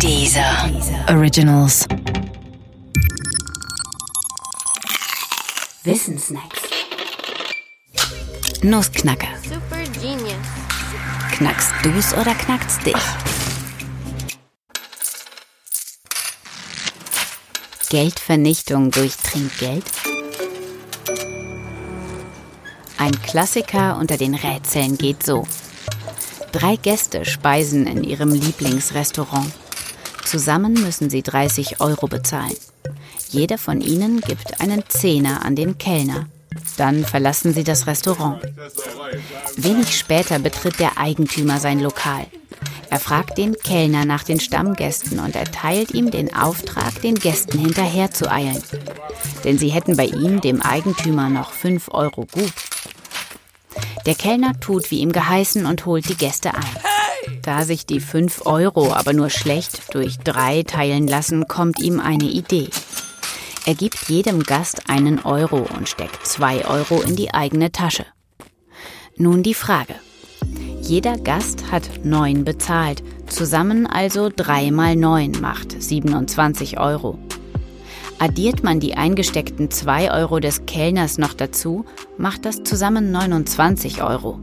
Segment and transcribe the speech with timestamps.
[0.00, 0.70] Dieser
[1.08, 1.86] Originals.
[5.84, 6.60] Wissensnacks.
[8.62, 9.28] Nussknacker.
[9.42, 10.34] Super genius.
[11.32, 12.94] Knackst du's oder knackst dich?
[17.88, 19.84] Geldvernichtung durch Trinkgeld?
[22.98, 25.46] Ein Klassiker unter den Rätseln geht so.
[26.52, 29.52] Drei Gäste speisen in ihrem Lieblingsrestaurant.
[30.24, 32.56] Zusammen müssen sie 30 Euro bezahlen.
[33.28, 36.26] Jeder von ihnen gibt einen Zehner an den Kellner.
[36.76, 38.42] Dann verlassen sie das Restaurant.
[39.56, 42.26] Wenig später betritt der Eigentümer sein Lokal.
[42.90, 48.12] Er fragt den Kellner nach den Stammgästen und erteilt ihm den Auftrag, den Gästen hinterher
[48.12, 48.62] zu eilen.
[49.42, 52.52] Denn sie hätten bei ihm, dem Eigentümer, noch 5 Euro gut.
[54.06, 56.93] Der Kellner tut, wie ihm geheißen, und holt die Gäste ein.
[57.42, 62.24] Da sich die 5 Euro aber nur schlecht durch drei teilen lassen, kommt ihm eine
[62.24, 62.68] Idee.
[63.66, 68.04] Er gibt jedem Gast einen Euro und steckt 2 Euro in die eigene Tasche.
[69.16, 69.94] Nun die Frage.
[70.82, 77.18] Jeder Gast hat 9 bezahlt, zusammen also 3 mal 9 macht 27 Euro.
[78.18, 81.84] Addiert man die eingesteckten 2 Euro des Kellners noch dazu,
[82.18, 84.40] macht das zusammen 29 Euro.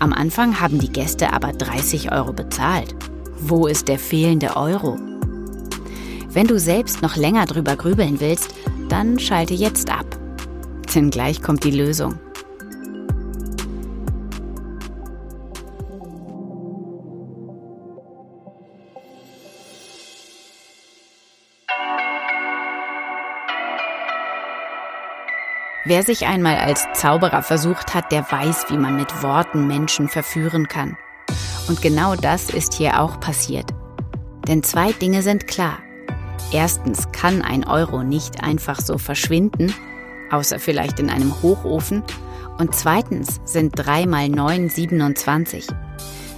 [0.00, 2.94] Am Anfang haben die Gäste aber 30 Euro bezahlt.
[3.40, 4.96] Wo ist der fehlende Euro?
[6.30, 8.54] Wenn du selbst noch länger drüber grübeln willst,
[8.88, 10.06] dann schalte jetzt ab.
[10.94, 12.14] Denn gleich kommt die Lösung.
[25.84, 30.66] Wer sich einmal als Zauberer versucht hat, der weiß, wie man mit Worten Menschen verführen
[30.68, 30.96] kann.
[31.68, 33.70] Und genau das ist hier auch passiert.
[34.48, 35.78] Denn zwei Dinge sind klar.
[36.52, 39.72] Erstens kann ein Euro nicht einfach so verschwinden,
[40.30, 42.02] außer vielleicht in einem Hochofen.
[42.58, 45.66] Und zweitens sind 3 mal 9 27.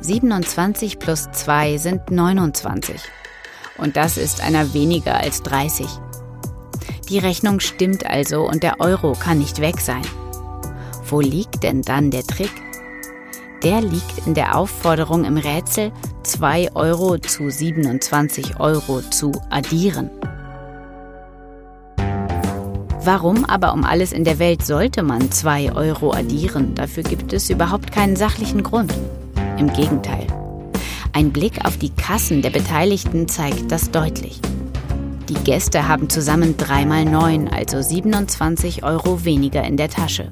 [0.00, 3.00] 27 plus 2 sind 29.
[3.78, 5.86] Und das ist einer weniger als 30.
[7.08, 10.02] Die Rechnung stimmt also und der Euro kann nicht weg sein.
[11.08, 12.52] Wo liegt denn dann der Trick?
[13.62, 15.92] Der liegt in der Aufforderung im Rätsel,
[16.22, 20.10] 2 Euro zu 27 Euro zu addieren.
[23.04, 26.74] Warum aber um alles in der Welt sollte man 2 Euro addieren?
[26.76, 28.94] Dafür gibt es überhaupt keinen sachlichen Grund.
[29.58, 30.26] Im Gegenteil.
[31.12, 34.40] Ein Blick auf die Kassen der Beteiligten zeigt das deutlich.
[35.32, 40.30] Die Gäste haben zusammen 3 mal 9, also 27 Euro weniger in der Tasche.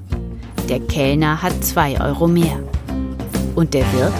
[0.68, 2.62] Der Kellner hat 2 Euro mehr.
[3.54, 4.12] Und der Wirt?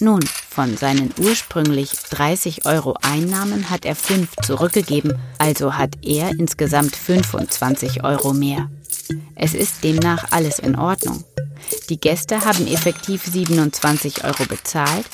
[0.00, 6.94] Nun, von seinen ursprünglich 30 Euro Einnahmen hat er 5 zurückgegeben, also hat er insgesamt
[6.94, 8.68] 25 Euro mehr.
[9.34, 11.24] Es ist demnach alles in Ordnung.
[11.88, 15.06] Die Gäste haben effektiv 27 Euro bezahlt,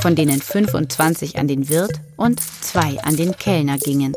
[0.00, 4.14] von denen 25 an den Wirt und 2 an den Kellner gingen.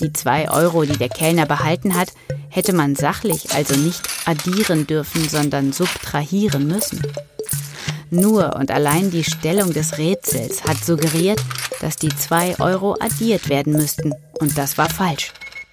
[0.00, 2.12] Die 2 Euro, die der Kellner behalten hat,
[2.48, 7.02] hätte man sachlich also nicht addieren dürfen, sondern subtrahieren müssen.
[8.10, 11.40] Nur und allein die Stellung des Rätsels hat suggeriert,
[11.80, 15.32] dass die 2 Euro addiert werden müssten, und das war falsch.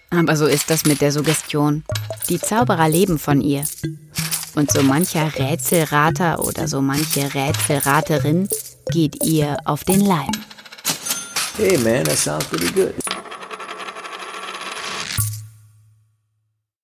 [0.10, 1.84] Aber so ist das mit der Suggestion.
[2.30, 3.64] Die Zauberer leben von ihr.
[4.56, 8.48] Und so mancher Rätselrater oder so manche Rätselraterin
[8.92, 10.32] geht ihr auf den Leim.
[11.58, 12.94] Hey man, that sounds pretty good.